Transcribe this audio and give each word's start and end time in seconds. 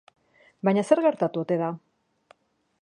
Baina 0.69 0.83
zer 0.89 1.01
gertatu 1.07 1.43
ote 1.45 1.59
da? 1.65 1.71